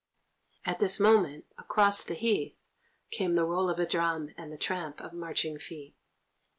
[0.65, 2.57] At this moment across the heath
[3.11, 5.95] came the roll of a drum and the tramp of marching feet.